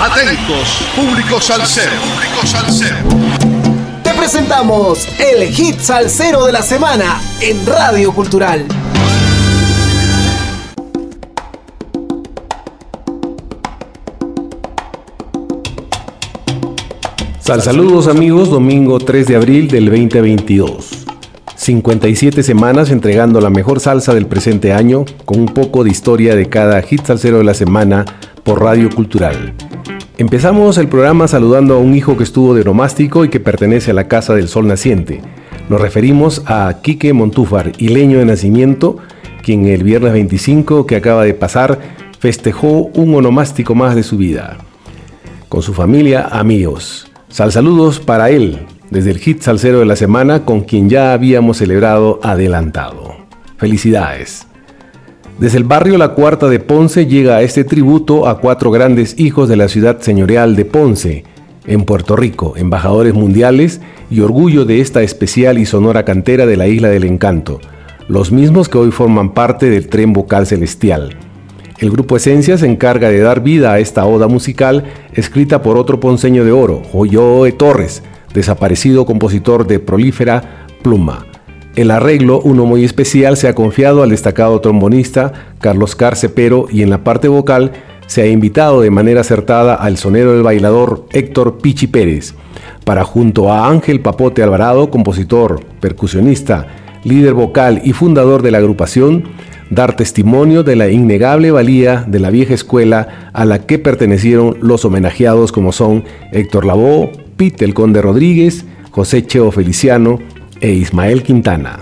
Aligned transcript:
Atentos, 0.00 0.78
público 0.94 1.40
salsero. 1.40 1.90
Público 1.90 2.46
salsero. 2.46 2.98
Te 4.04 4.14
presentamos 4.14 5.08
el 5.18 5.48
hit 5.48 5.80
salsero 5.80 6.46
de 6.46 6.52
la 6.52 6.62
semana 6.62 7.20
en 7.40 7.66
Radio 7.66 8.12
Cultural. 8.12 8.64
Sal 17.40 17.62
saludos 17.62 18.06
amigos, 18.06 18.50
domingo 18.50 19.00
3 19.00 19.26
de 19.26 19.34
abril 19.34 19.66
del 19.66 19.86
2022. 19.86 20.97
57 21.58 22.44
semanas 22.44 22.88
entregando 22.88 23.40
la 23.40 23.50
mejor 23.50 23.80
salsa 23.80 24.14
del 24.14 24.28
presente 24.28 24.72
año 24.72 25.04
con 25.24 25.40
un 25.40 25.46
poco 25.46 25.82
de 25.82 25.90
historia 25.90 26.36
de 26.36 26.46
cada 26.46 26.80
hit 26.82 27.04
salsero 27.04 27.38
de 27.38 27.44
la 27.44 27.52
semana 27.52 28.04
por 28.44 28.62
Radio 28.62 28.88
Cultural. 28.88 29.54
Empezamos 30.18 30.78
el 30.78 30.86
programa 30.86 31.26
saludando 31.26 31.74
a 31.74 31.78
un 31.78 31.96
hijo 31.96 32.16
que 32.16 32.22
estuvo 32.22 32.54
de 32.54 32.62
romástico 32.62 33.24
y 33.24 33.28
que 33.28 33.40
pertenece 33.40 33.90
a 33.90 33.94
la 33.94 34.06
Casa 34.06 34.36
del 34.36 34.46
Sol 34.46 34.68
Naciente. 34.68 35.20
Nos 35.68 35.80
referimos 35.80 36.44
a 36.46 36.78
Quique 36.80 37.12
Montúfar, 37.12 37.72
hileño 37.78 38.20
de 38.20 38.24
nacimiento, 38.24 38.98
quien 39.42 39.66
el 39.66 39.82
viernes 39.82 40.12
25 40.12 40.86
que 40.86 40.94
acaba 40.94 41.24
de 41.24 41.34
pasar 41.34 41.80
festejó 42.20 42.88
un 42.94 43.16
onomástico 43.16 43.74
más 43.74 43.96
de 43.96 44.04
su 44.04 44.16
vida. 44.16 44.58
Con 45.48 45.62
su 45.62 45.74
familia, 45.74 46.28
amigos. 46.30 47.10
Sal 47.28 47.50
saludos 47.50 47.98
para 47.98 48.30
él, 48.30 48.60
desde 48.90 49.10
el 49.10 49.18
hit 49.18 49.42
salsero 49.42 49.80
de 49.80 49.86
la 49.86 49.96
semana 49.96 50.44
con 50.44 50.62
quien 50.62 50.88
ya 50.88 51.12
habíamos 51.12 51.58
celebrado 51.58 52.20
adelantado. 52.22 53.16
Felicidades. 53.56 54.46
Desde 55.38 55.58
el 55.58 55.64
barrio 55.64 55.98
La 55.98 56.14
Cuarta 56.14 56.48
de 56.48 56.58
Ponce 56.58 57.06
llega 57.06 57.42
este 57.42 57.64
tributo 57.64 58.26
a 58.26 58.40
cuatro 58.40 58.70
grandes 58.70 59.18
hijos 59.20 59.48
de 59.48 59.56
la 59.56 59.68
ciudad 59.68 60.00
señorial 60.00 60.56
de 60.56 60.64
Ponce, 60.64 61.24
en 61.66 61.84
Puerto 61.84 62.16
Rico, 62.16 62.54
embajadores 62.56 63.14
mundiales 63.14 63.80
y 64.10 64.20
orgullo 64.20 64.64
de 64.64 64.80
esta 64.80 65.02
especial 65.02 65.58
y 65.58 65.66
sonora 65.66 66.04
cantera 66.04 66.46
de 66.46 66.56
la 66.56 66.66
Isla 66.66 66.88
del 66.88 67.04
Encanto, 67.04 67.60
los 68.08 68.32
mismos 68.32 68.68
que 68.68 68.78
hoy 68.78 68.90
forman 68.90 69.32
parte 69.32 69.68
del 69.70 69.88
tren 69.88 70.12
vocal 70.12 70.46
celestial. 70.46 71.16
El 71.78 71.90
grupo 71.90 72.16
Esencia 72.16 72.58
se 72.58 72.66
encarga 72.66 73.08
de 73.08 73.20
dar 73.20 73.42
vida 73.42 73.72
a 73.72 73.78
esta 73.78 74.04
oda 74.06 74.26
musical 74.26 74.84
escrita 75.12 75.62
por 75.62 75.76
otro 75.76 76.00
ponceño 76.00 76.44
de 76.44 76.50
oro, 76.50 76.82
Joyoe 76.90 77.52
Torres, 77.52 78.02
desaparecido 78.38 79.04
compositor 79.04 79.66
de 79.66 79.80
prolífera 79.80 80.66
pluma. 80.82 81.26
El 81.76 81.90
arreglo, 81.90 82.40
uno 82.40 82.66
muy 82.66 82.84
especial, 82.84 83.36
se 83.36 83.46
ha 83.46 83.54
confiado 83.54 84.02
al 84.02 84.10
destacado 84.10 84.60
trombonista 84.60 85.32
Carlos 85.60 85.94
Carcepero 85.94 86.66
y 86.70 86.82
en 86.82 86.90
la 86.90 87.04
parte 87.04 87.28
vocal 87.28 87.72
se 88.06 88.22
ha 88.22 88.26
invitado 88.26 88.80
de 88.80 88.90
manera 88.90 89.20
acertada 89.20 89.74
al 89.74 89.96
sonero 89.96 90.32
del 90.32 90.42
bailador 90.42 91.06
Héctor 91.12 91.58
Pichi 91.58 91.86
Pérez, 91.86 92.34
para 92.84 93.04
junto 93.04 93.52
a 93.52 93.68
Ángel 93.68 94.00
Papote 94.00 94.42
Alvarado, 94.42 94.90
compositor, 94.90 95.60
percusionista, 95.78 96.66
líder 97.04 97.34
vocal 97.34 97.82
y 97.84 97.92
fundador 97.92 98.42
de 98.42 98.50
la 98.50 98.58
agrupación, 98.58 99.24
dar 99.70 99.94
testimonio 99.94 100.62
de 100.62 100.74
la 100.74 100.88
innegable 100.88 101.50
valía 101.50 102.04
de 102.08 102.18
la 102.18 102.30
vieja 102.30 102.54
escuela 102.54 103.30
a 103.32 103.44
la 103.44 103.66
que 103.66 103.78
pertenecieron 103.78 104.56
los 104.62 104.84
homenajeados 104.84 105.52
como 105.52 105.72
son 105.72 106.04
Héctor 106.32 106.64
Lavoe, 106.64 107.27
Pete 107.38 107.64
el 107.64 107.72
Conde 107.72 108.02
Rodríguez, 108.02 108.64
José 108.90 109.24
Cheo 109.24 109.52
Feliciano, 109.52 110.18
e 110.60 110.72
Ismael 110.72 111.22
Quintana. 111.22 111.78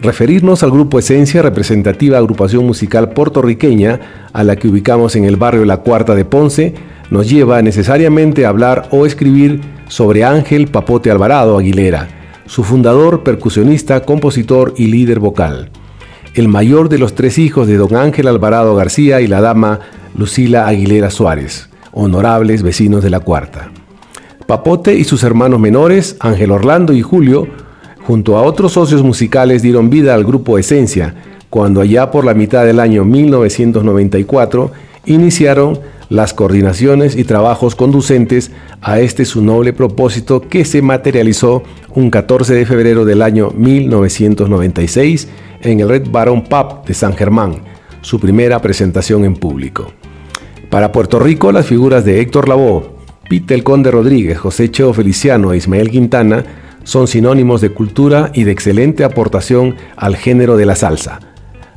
Referirnos 0.00 0.62
al 0.62 0.70
grupo 0.70 1.00
Esencia, 1.00 1.42
representativa 1.42 2.18
agrupación 2.18 2.64
musical 2.64 3.10
puertorriqueña 3.10 4.28
a 4.32 4.44
la 4.44 4.54
que 4.54 4.68
ubicamos 4.68 5.16
en 5.16 5.24
el 5.24 5.34
barrio 5.34 5.64
La 5.64 5.78
Cuarta 5.78 6.14
de 6.14 6.24
Ponce, 6.24 6.74
nos 7.10 7.28
lleva 7.28 7.60
necesariamente 7.62 8.46
a 8.46 8.50
hablar 8.50 8.88
o 8.92 9.06
escribir 9.06 9.60
sobre 9.88 10.22
Ángel 10.22 10.68
Papote 10.68 11.10
Alvarado 11.10 11.58
Aguilera, 11.58 12.06
su 12.46 12.62
fundador, 12.62 13.24
percusionista, 13.24 14.04
compositor 14.04 14.72
y 14.76 14.86
líder 14.86 15.18
vocal. 15.18 15.70
El 16.34 16.46
mayor 16.46 16.88
de 16.88 16.98
los 16.98 17.16
tres 17.16 17.38
hijos 17.38 17.66
de 17.66 17.76
don 17.76 17.96
Ángel 17.96 18.28
Alvarado 18.28 18.76
García 18.76 19.20
y 19.20 19.26
la 19.26 19.40
dama 19.40 19.80
Lucila 20.16 20.68
Aguilera 20.68 21.10
Suárez, 21.10 21.70
honorables 21.90 22.62
vecinos 22.62 23.02
de 23.02 23.10
La 23.10 23.18
Cuarta. 23.18 23.72
Papote 24.46 24.94
y 24.94 25.02
sus 25.02 25.24
hermanos 25.24 25.58
menores, 25.58 26.16
Ángel 26.20 26.52
Orlando 26.52 26.92
y 26.92 27.02
Julio, 27.02 27.48
junto 28.04 28.36
a 28.36 28.42
otros 28.42 28.72
socios 28.72 29.02
musicales 29.02 29.60
dieron 29.60 29.90
vida 29.90 30.14
al 30.14 30.22
grupo 30.22 30.56
Esencia, 30.56 31.16
cuando 31.50 31.80
allá 31.80 32.12
por 32.12 32.24
la 32.24 32.32
mitad 32.32 32.64
del 32.64 32.78
año 32.78 33.04
1994 33.04 34.70
iniciaron 35.06 35.80
las 36.08 36.32
coordinaciones 36.32 37.16
y 37.16 37.24
trabajos 37.24 37.74
conducentes 37.74 38.52
a 38.80 39.00
este 39.00 39.24
su 39.24 39.42
noble 39.42 39.72
propósito 39.72 40.40
que 40.40 40.64
se 40.64 40.80
materializó 40.80 41.64
un 41.96 42.10
14 42.10 42.54
de 42.54 42.66
febrero 42.66 43.04
del 43.04 43.22
año 43.22 43.50
1996 43.50 45.26
en 45.62 45.80
el 45.80 45.88
Red 45.88 46.08
Baron 46.08 46.44
Pub 46.44 46.84
de 46.84 46.94
San 46.94 47.14
Germán, 47.14 47.62
su 48.00 48.20
primera 48.20 48.62
presentación 48.62 49.24
en 49.24 49.34
público. 49.34 49.90
Para 50.70 50.92
Puerto 50.92 51.18
Rico, 51.18 51.50
las 51.50 51.66
figuras 51.66 52.04
de 52.04 52.20
Héctor 52.20 52.48
Lavoe, 52.48 52.95
Pete 53.28 53.54
el 53.54 53.64
Conde 53.64 53.90
Rodríguez, 53.90 54.38
José 54.38 54.70
Cheo 54.70 54.92
Feliciano 54.92 55.52
e 55.52 55.56
Ismael 55.56 55.90
Quintana 55.90 56.44
son 56.84 57.08
sinónimos 57.08 57.60
de 57.60 57.70
cultura 57.70 58.30
y 58.32 58.44
de 58.44 58.52
excelente 58.52 59.02
aportación 59.02 59.74
al 59.96 60.16
género 60.16 60.56
de 60.56 60.66
la 60.66 60.76
salsa. 60.76 61.18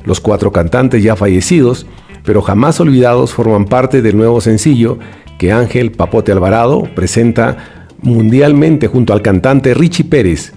Los 0.04 0.20
cuatro 0.20 0.52
cantantes 0.52 1.02
ya 1.02 1.16
fallecidos, 1.16 1.86
pero 2.24 2.42
jamás 2.42 2.78
olvidados, 2.80 3.32
forman 3.32 3.64
parte 3.64 4.00
del 4.02 4.16
nuevo 4.16 4.40
sencillo 4.40 4.98
que 5.38 5.50
Ángel 5.50 5.90
Papote 5.90 6.30
Alvarado 6.30 6.84
presenta 6.94 7.56
mundialmente 8.00 8.86
junto 8.86 9.12
al 9.12 9.22
cantante 9.22 9.74
Richie 9.74 10.04
Pérez 10.04 10.52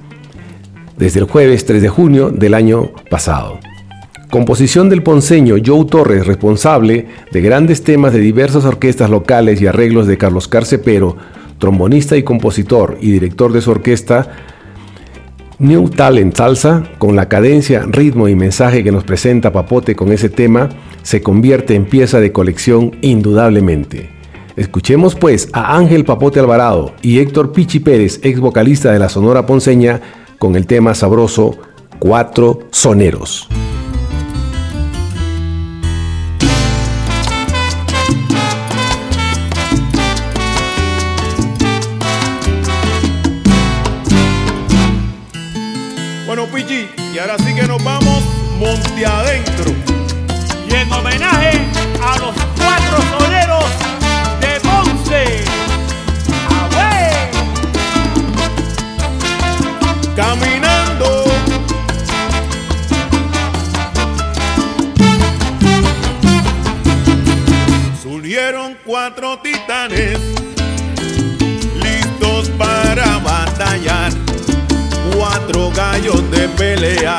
desde 0.98 1.22
el 1.22 1.26
jueves 1.26 1.66
3 1.66 1.82
de 1.82 1.90
junio 1.90 2.30
del 2.30 2.54
año 2.54 2.92
pasado. 3.10 3.60
Composición 4.34 4.90
del 4.90 5.04
ponceño 5.04 5.58
Joe 5.64 5.86
Torres, 5.86 6.26
responsable 6.26 7.06
de 7.32 7.42
grandes 7.42 7.84
temas 7.84 8.14
de 8.14 8.20
diversas 8.20 8.66
orquestas 8.66 9.12
locales 9.12 9.62
y 9.62 9.68
arreglos 9.68 10.08
de 10.08 10.18
Carlos 10.18 10.48
Carcepero, 10.48 11.16
trombonista 11.60 12.18
y 12.18 12.24
compositor 12.24 12.98
y 13.00 13.12
director 13.12 13.54
de 13.54 13.62
su 13.62 13.70
orquesta, 13.70 14.32
New 15.60 15.88
Talent 15.90 16.36
Salsa, 16.36 16.82
con 16.98 17.16
la 17.16 17.30
cadencia, 17.30 17.84
ritmo 17.88 18.28
y 18.28 18.34
mensaje 18.34 18.84
que 18.84 18.92
nos 18.92 19.04
presenta 19.04 19.54
Papote 19.54 19.96
con 19.96 20.12
ese 20.12 20.30
tema, 20.30 20.70
se 21.04 21.22
convierte 21.22 21.76
en 21.76 21.86
pieza 21.86 22.20
de 22.20 22.32
colección 22.32 22.98
indudablemente. 23.04 24.10
Escuchemos 24.56 25.14
pues 25.14 25.50
a 25.54 25.78
Ángel 25.78 26.06
Papote 26.06 26.40
Alvarado 26.40 26.96
y 27.04 27.20
Héctor 27.20 27.52
Pichi 27.52 27.82
Pérez, 27.82 28.20
ex 28.24 28.40
vocalista 28.40 28.92
de 28.92 28.98
la 28.98 29.10
Sonora 29.10 29.46
Ponceña, 29.46 30.02
con 30.40 30.56
el 30.56 30.66
tema 30.66 30.96
sabroso 30.96 31.56
Cuatro 32.00 32.62
Soneros. 32.72 33.48
Y 47.14 47.20
ahora 47.20 47.38
sí 47.38 47.54
que 47.54 47.68
nos 47.68 47.84
vamos 47.84 48.24
monte 48.58 49.06
adentro. 49.06 49.93
Pelea 76.74 77.18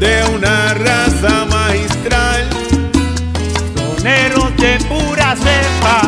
de 0.00 0.24
una 0.34 0.74
raza 0.74 1.44
magistral. 1.44 2.48
Soneros 3.76 4.56
de 4.56 4.78
pura 4.88 5.36
cepa 5.36 6.00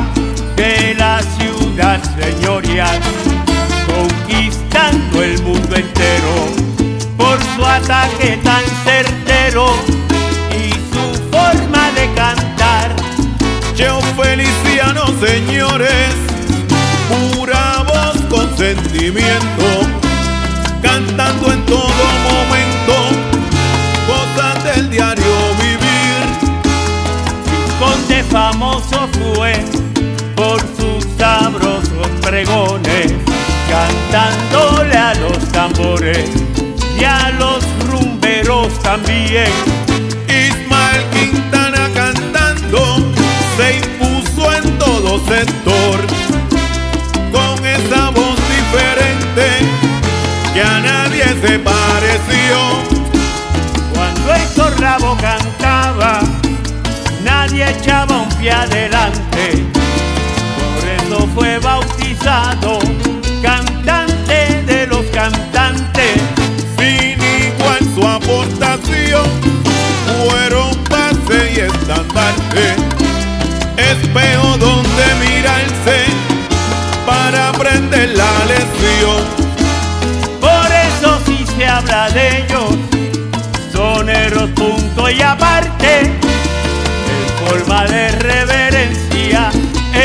de 0.57 0.95
la 0.95 1.21
ciudad 1.37 2.01
señorial, 2.19 2.99
conquistando 3.95 5.23
el 5.23 5.41
mundo 5.43 5.77
entero 5.77 6.35
por 7.17 7.39
su 7.55 7.65
ataque 7.65 8.39
tan 8.43 8.65
certero 8.85 9.67
y 10.51 10.71
su 10.93 11.05
forma 11.31 11.93
de 11.93 12.13
cantar. 12.15 12.97
Yo 13.77 14.01
Feliciano, 14.21 15.05
señores, 15.21 16.15
pura 17.09 17.85
voz 17.87 18.21
con 18.29 18.57
sentimiento 18.57 19.67
cantando 20.87 21.53
en 21.53 21.67
todo 21.67 21.86
cantándole 32.45 34.95
a 34.95 35.15
los 35.15 35.39
tambores 35.53 36.29
y 37.01 37.05
a 37.05 37.31
los 37.31 37.65
rumberos 37.89 38.79
también. 38.83 39.49
Ismael 40.29 41.03
Quintana 41.15 41.89
cantando 41.95 42.99
se 43.57 43.79
impuso 43.79 44.53
en 44.53 44.79
todo 44.79 45.19
sector 45.27 45.99
con 47.33 47.65
esa 47.65 48.11
voz 48.11 48.39
diferente 48.55 49.47
que 50.53 50.63
a 50.63 50.81
nadie 50.81 51.25
se 51.41 51.59
pareció. 51.59 52.59
Cuando 53.95 54.35
el 54.67 54.77
Rabo 54.77 55.17
cantaba, 55.17 56.21
nadie 57.25 57.71
echaba 57.71 58.21
un 58.21 58.29
pie 58.29 58.53
adelante. 58.53 59.76
Cantante 63.41 64.63
de 64.67 64.89
los 64.89 65.05
cantantes. 65.13 66.21
Sin 66.77 67.21
igual 67.23 67.79
su 67.95 68.05
aportación, 68.05 69.27
fueron 70.27 70.75
pase 70.91 71.53
y 71.55 71.61
estandarte, 71.61 72.75
espejo 73.77 74.59
donde 74.59 75.05
mirarse 75.21 76.07
para 77.07 77.51
aprender 77.51 78.09
la 78.17 78.45
lección. 78.47 79.23
Por 80.41 80.69
eso 80.73 81.21
si 81.27 81.47
se 81.47 81.65
habla 81.65 82.11
de 82.11 82.39
ellos, 82.43 82.75
soneros 83.73 84.51
punto 84.51 85.09
y 85.09 85.23
aparte, 85.23 86.01
en 86.01 87.49
forma 87.49 87.85
de 87.85 88.09
reverencia, 88.11 89.53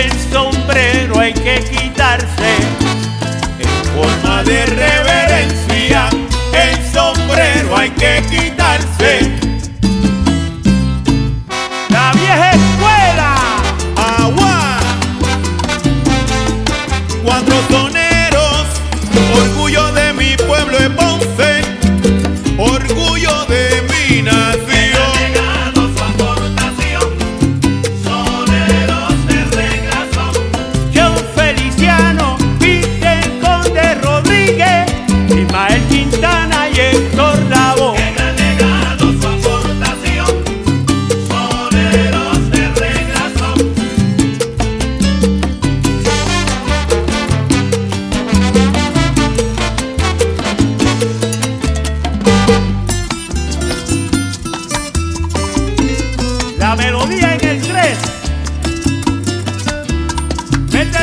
el 0.02 0.12
sombrero 0.32 1.20
hay 1.20 1.34
que 1.34 1.64
quitarse. 1.64 2.52
En 3.60 3.86
forma 3.94 4.44
de 4.44 4.66
reverencia, 4.66 6.10
el 6.54 6.92
sombrero 6.92 7.78
hay 7.78 7.90
que 7.92 8.24
quitarse. 8.30 8.61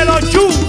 Lord, 0.05 0.33
you. 0.33 0.68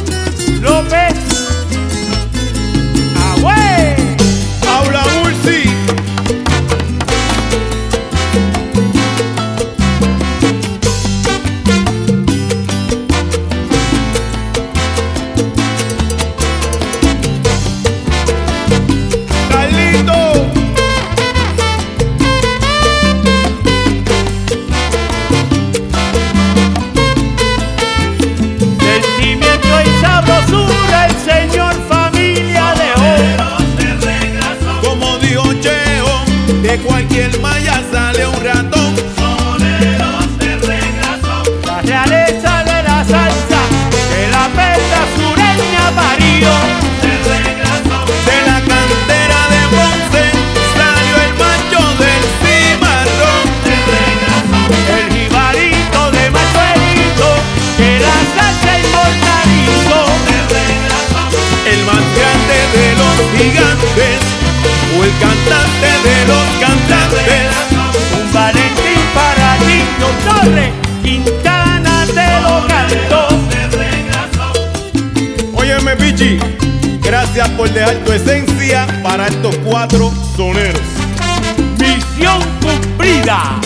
El 65.11 65.19
cantante 65.19 65.91
de 66.09 66.27
los 66.27 66.47
cantantes. 66.61 67.43
Un 68.15 68.33
Valentín 68.33 69.01
para 69.15 69.57
Niño 69.67 70.09
Torre, 70.27 70.73
Quintana 71.03 72.07
te 72.07 72.29
lo 72.43 72.67
cantó. 72.67 73.21
Óyeme, 75.55 75.97
Pichi, 75.97 76.39
gracias 77.03 77.49
por 77.51 77.71
dejar 77.71 77.97
tu 78.05 78.13
esencia 78.13 78.87
para 79.03 79.27
estos 79.27 79.57
cuatro 79.65 80.13
soneros. 80.37 80.81
Misión 81.79 82.43
cumplida. 82.61 83.61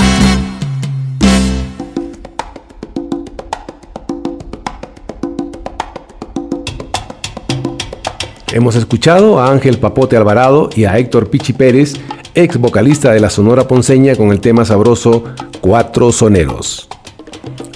Hemos 8.54 8.76
escuchado 8.76 9.40
a 9.40 9.50
Ángel 9.50 9.78
Papote 9.78 10.16
Alvarado 10.16 10.70
y 10.76 10.84
a 10.84 10.96
Héctor 10.96 11.28
Pichi 11.28 11.52
Pérez, 11.52 11.94
ex 12.36 12.56
vocalista 12.56 13.12
de 13.12 13.18
la 13.18 13.28
Sonora 13.28 13.66
Ponceña 13.66 14.14
con 14.14 14.30
el 14.30 14.38
tema 14.38 14.64
sabroso 14.64 15.24
Cuatro 15.60 16.12
Soneros. 16.12 16.88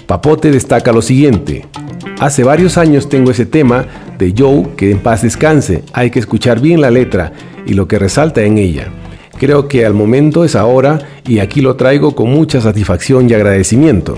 Papote 0.07 0.53
destaca 0.53 0.93
lo 0.93 1.03
siguiente. 1.03 1.67
Hace 2.21 2.45
varios 2.45 2.79
años 2.79 3.09
tengo 3.09 3.33
ese 3.33 3.45
tema 3.45 3.87
de 4.19 4.33
Joe 4.39 4.69
que 4.77 4.93
en 4.93 5.01
paz 5.01 5.23
descanse. 5.23 5.83
Hay 5.95 6.13
que 6.13 6.21
escuchar 6.21 6.61
bien 6.61 6.81
la 6.81 6.93
letra 6.93 7.33
y 7.67 7.73
lo 7.73 7.89
que 7.89 7.99
resalta 7.99 8.43
en 8.43 8.57
ella. 8.57 8.93
Creo 9.37 9.67
que 9.67 9.85
al 9.85 9.95
momento 9.95 10.45
es 10.45 10.55
ahora 10.55 11.01
y 11.27 11.41
aquí 11.41 11.61
lo 11.61 11.75
traigo 11.75 12.15
con 12.15 12.31
mucha 12.31 12.61
satisfacción 12.61 13.29
y 13.29 13.35
agradecimiento. 13.35 14.17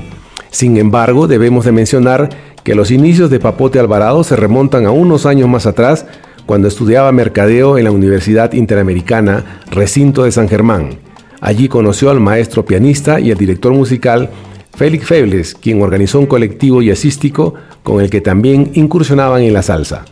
Sin 0.50 0.76
embargo, 0.76 1.26
debemos 1.26 1.64
de 1.64 1.72
mencionar 1.72 2.28
que 2.64 2.74
los 2.74 2.90
inicios 2.90 3.30
de 3.30 3.40
Papote 3.40 3.78
Alvarado 3.78 4.24
se 4.24 4.36
remontan 4.36 4.84
a 4.84 4.90
unos 4.90 5.24
años 5.24 5.48
más 5.48 5.64
atrás 5.64 6.04
cuando 6.50 6.66
estudiaba 6.66 7.12
mercadeo 7.12 7.78
en 7.78 7.84
la 7.84 7.92
Universidad 7.92 8.54
Interamericana, 8.54 9.60
recinto 9.70 10.24
de 10.24 10.32
San 10.32 10.48
Germán. 10.48 10.98
Allí 11.40 11.68
conoció 11.68 12.10
al 12.10 12.18
maestro 12.18 12.64
pianista 12.64 13.20
y 13.20 13.30
el 13.30 13.38
director 13.38 13.72
musical 13.72 14.30
Félix 14.76 15.06
Febles, 15.06 15.54
quien 15.54 15.80
organizó 15.80 16.18
un 16.18 16.26
colectivo 16.26 16.82
jazzístico 16.82 17.54
con 17.84 18.00
el 18.00 18.10
que 18.10 18.20
también 18.20 18.72
incursionaban 18.74 19.42
en 19.42 19.52
la 19.52 19.62
salsa. 19.62 20.04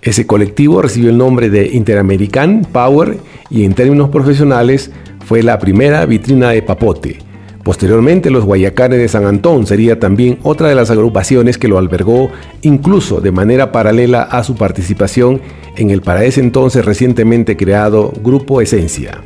Ese 0.00 0.26
colectivo 0.26 0.80
recibió 0.80 1.10
el 1.10 1.18
nombre 1.18 1.50
de 1.50 1.66
Interamerican 1.66 2.62
Power 2.72 3.18
y 3.50 3.64
en 3.64 3.74
términos 3.74 4.08
profesionales 4.08 4.90
fue 5.26 5.42
la 5.42 5.58
primera 5.58 6.06
vitrina 6.06 6.48
de 6.48 6.62
Papote. 6.62 7.27
Posteriormente, 7.68 8.30
los 8.30 8.46
Guayacanes 8.46 8.98
de 8.98 9.08
San 9.08 9.26
Antón 9.26 9.66
sería 9.66 10.00
también 10.00 10.38
otra 10.42 10.70
de 10.70 10.74
las 10.74 10.90
agrupaciones 10.90 11.58
que 11.58 11.68
lo 11.68 11.76
albergó, 11.76 12.30
incluso 12.62 13.20
de 13.20 13.30
manera 13.30 13.72
paralela 13.72 14.22
a 14.22 14.42
su 14.42 14.54
participación 14.54 15.42
en 15.76 15.90
el 15.90 16.00
para 16.00 16.24
ese 16.24 16.40
entonces 16.40 16.86
recientemente 16.86 17.58
creado 17.58 18.10
Grupo 18.24 18.62
Esencia. 18.62 19.20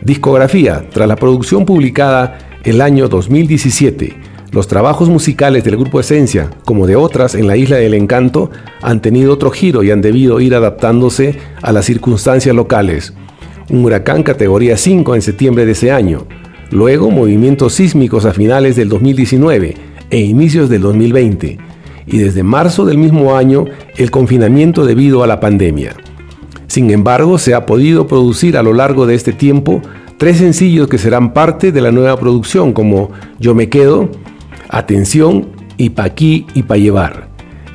Discografía. 0.00 0.84
Tras 0.92 1.08
la 1.08 1.16
producción 1.16 1.64
publicada 1.64 2.38
el 2.62 2.80
año 2.80 3.08
2017, 3.08 4.14
los 4.52 4.68
trabajos 4.68 5.08
musicales 5.08 5.64
del 5.64 5.76
Grupo 5.76 5.98
Esencia, 5.98 6.50
como 6.64 6.86
de 6.86 6.94
otras 6.94 7.34
en 7.34 7.48
la 7.48 7.56
Isla 7.56 7.78
del 7.78 7.94
Encanto, 7.94 8.48
han 8.80 9.02
tenido 9.02 9.32
otro 9.32 9.50
giro 9.50 9.82
y 9.82 9.90
han 9.90 10.02
debido 10.02 10.38
ir 10.38 10.54
adaptándose 10.54 11.36
a 11.62 11.72
las 11.72 11.84
circunstancias 11.84 12.54
locales. 12.54 13.12
Un 13.70 13.84
huracán 13.84 14.22
categoría 14.22 14.76
5 14.76 15.16
en 15.16 15.22
septiembre 15.22 15.66
de 15.66 15.72
ese 15.72 15.90
año, 15.90 16.28
luego 16.70 17.10
movimientos 17.10 17.74
sísmicos 17.74 18.24
a 18.24 18.32
finales 18.32 18.76
del 18.76 18.88
2019 18.88 19.74
e 20.10 20.18
inicios 20.20 20.68
del 20.68 20.82
2020, 20.82 21.58
y 22.06 22.18
desde 22.18 22.42
marzo 22.42 22.84
del 22.84 22.98
mismo 22.98 23.36
año 23.36 23.64
el 23.96 24.10
confinamiento 24.10 24.86
debido 24.86 25.22
a 25.22 25.26
la 25.26 25.40
pandemia. 25.40 25.94
Sin 26.66 26.90
embargo, 26.90 27.38
se 27.38 27.54
ha 27.54 27.66
podido 27.66 28.06
producir 28.06 28.56
a 28.56 28.62
lo 28.62 28.72
largo 28.72 29.06
de 29.06 29.14
este 29.14 29.32
tiempo 29.32 29.82
tres 30.18 30.38
sencillos 30.38 30.88
que 30.88 30.98
serán 30.98 31.32
parte 31.32 31.72
de 31.72 31.80
la 31.80 31.92
nueva 31.92 32.18
producción 32.18 32.72
como 32.72 33.10
Yo 33.38 33.54
me 33.54 33.68
quedo, 33.68 34.10
Atención 34.68 35.48
y 35.76 35.90
Pa' 35.90 36.04
aquí 36.04 36.46
y 36.54 36.64
Pa' 36.64 36.76
llevar. 36.76 37.25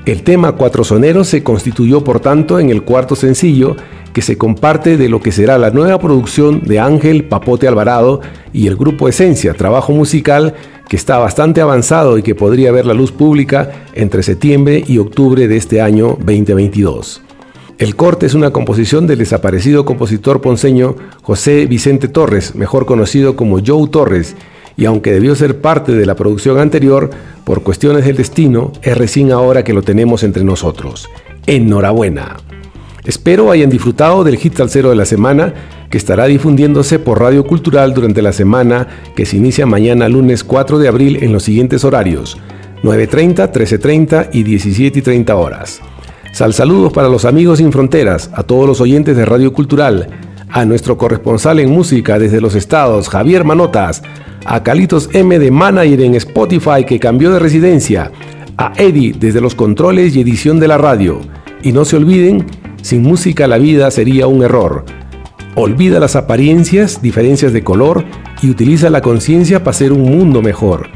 El 0.06 0.24
tema 0.24 0.54
Cuatro 0.54 0.84
Soneros 0.84 1.28
se 1.28 1.44
constituyó 1.44 2.04
por 2.04 2.20
tanto 2.20 2.60
en 2.60 2.72
el 2.72 2.82
cuarto 2.82 3.16
sencillo 3.16 3.76
que 4.14 4.24
se 4.24 4.36
comparte 4.36 4.98
de 4.98 5.10
lo 5.10 5.22
que 5.22 5.32
será 5.32 5.60
la 5.60 5.70
nueva 5.70 6.00
producción 6.00 6.62
de 6.64 6.80
Ángel 6.80 7.26
Papote 7.26 7.68
Alvarado 7.68 8.20
y 8.52 8.66
el 8.66 8.76
grupo 8.76 9.08
Esencia, 9.08 9.54
trabajo 9.54 9.94
musical 9.94 10.56
que 10.90 10.96
está 10.96 11.20
bastante 11.20 11.62
avanzado 11.62 12.18
y 12.18 12.24
que 12.24 12.34
podría 12.34 12.72
ver 12.72 12.88
la 12.88 12.96
luz 12.96 13.12
pública 13.12 13.72
entre 13.94 14.24
septiembre 14.24 14.84
y 14.86 14.98
octubre 14.98 15.48
de 15.48 15.56
este 15.56 15.82
año 15.82 16.18
2022. 16.20 17.22
El 17.78 17.96
corte 17.96 18.26
es 18.26 18.34
una 18.34 18.52
composición 18.52 19.06
del 19.06 19.20
desaparecido 19.20 19.86
compositor 19.86 20.42
ponceño 20.42 20.96
José 21.22 21.68
Vicente 21.68 22.08
Torres, 22.08 22.56
mejor 22.56 22.88
conocido 22.88 23.36
como 23.36 23.60
Joe 23.66 23.88
Torres, 23.88 24.36
y 24.78 24.86
aunque 24.86 25.12
debió 25.12 25.36
ser 25.36 25.62
parte 25.62 25.94
de 25.94 26.06
la 26.06 26.16
producción 26.16 26.58
anterior, 26.58 27.12
por 27.44 27.64
cuestiones 27.64 28.06
del 28.06 28.18
destino, 28.18 28.72
es 28.82 28.98
recién 28.98 29.32
ahora 29.32 29.64
que 29.64 29.74
lo 29.74 29.82
tenemos 29.82 30.24
entre 30.24 30.44
nosotros. 30.44 31.08
Enhorabuena. 31.46 32.38
Espero 33.04 33.52
hayan 33.52 33.70
disfrutado 33.70 34.24
del 34.24 34.38
hit 34.38 34.56
salsero 34.56 34.90
de 34.90 34.96
la 34.96 35.06
semana 35.06 35.54
que 35.90 35.98
estará 35.98 36.26
difundiéndose 36.26 37.00
por 37.00 37.20
Radio 37.20 37.46
Cultural 37.46 37.94
durante 37.94 38.22
la 38.22 38.32
semana 38.32 38.88
que 39.16 39.26
se 39.26 39.38
inicia 39.38 39.66
mañana 39.66 40.08
lunes 40.08 40.44
4 40.44 40.78
de 40.78 40.88
abril 40.88 41.18
en 41.22 41.34
los 41.34 41.44
siguientes 41.44 41.84
horarios 41.84 42.38
9.30, 42.84 43.52
13.30 43.52 44.30
y 44.34 44.44
17.30 44.44 45.36
horas. 45.36 45.82
Sal 46.34 46.54
saludos 46.54 46.92
para 46.94 47.10
los 47.10 47.26
amigos 47.26 47.60
sin 47.60 47.72
fronteras, 47.72 48.32
a 48.34 48.44
todos 48.44 48.68
los 48.68 48.82
oyentes 48.82 49.16
de 49.16 49.26
Radio 49.26 49.54
Cultural, 49.54 50.08
a 50.50 50.66
nuestro 50.66 50.98
corresponsal 50.98 51.60
en 51.60 51.70
música 51.70 52.18
desde 52.18 52.42
los 52.42 52.56
estados, 52.56 53.10
Javier 53.10 53.44
Manotas, 53.44 54.02
a 54.46 54.64
Calitos 54.64 55.10
M 55.14 55.38
de 55.40 55.52
Manager 55.52 56.02
en 56.02 56.16
Spotify 56.16 56.84
que 56.86 57.00
cambió 57.00 57.32
de 57.32 57.40
residencia, 57.40 58.12
a 58.58 58.74
Eddie 58.78 59.14
desde 59.18 59.42
los 59.42 59.56
controles 59.56 60.16
y 60.16 60.22
edición 60.22 60.60
de 60.60 60.68
la 60.68 60.78
radio. 60.78 61.22
Y 61.64 61.72
no 61.72 61.86
se 61.86 61.98
olviden, 61.98 62.46
sin 62.82 63.04
música 63.04 63.48
la 63.48 63.58
vida 63.58 63.90
sería 63.92 64.28
un 64.28 64.44
error. 64.44 64.86
Olvida 65.56 66.00
las 66.00 66.16
apariencias, 66.16 67.02
diferencias 67.02 67.54
de 67.54 67.64
color 67.64 68.06
y 68.42 68.50
utiliza 68.50 68.90
la 68.90 69.02
conciencia 69.02 69.60
para 69.60 69.72
hacer 69.72 69.92
un 69.92 70.04
mundo 70.04 70.42
mejor. 70.42 70.90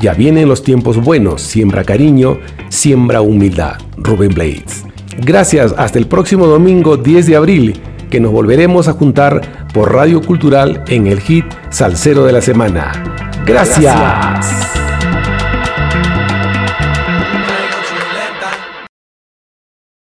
Ya 0.00 0.14
vienen 0.14 0.48
los 0.48 0.62
tiempos 0.62 0.96
buenos, 0.96 1.42
siembra 1.42 1.84
cariño, 1.84 2.38
siembra 2.68 3.20
humildad. 3.20 3.74
Rubén 3.96 4.34
Blades. 4.34 4.84
Gracias, 5.24 5.74
hasta 5.76 5.98
el 5.98 6.06
próximo 6.06 6.46
domingo 6.46 6.96
10 6.96 7.26
de 7.26 7.36
abril, 7.36 7.80
que 8.10 8.18
nos 8.18 8.32
volveremos 8.32 8.88
a 8.88 8.92
juntar 8.92 9.61
por 9.72 9.92
Radio 9.92 10.20
Cultural 10.20 10.82
en 10.88 11.06
el 11.06 11.20
hit 11.20 11.46
Salcero 11.70 12.24
de 12.24 12.32
la 12.32 12.42
Semana. 12.42 12.92
Gracias. 13.44 14.81